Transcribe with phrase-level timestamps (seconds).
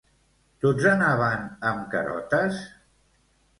[0.63, 2.65] Tots anaven amb carotes?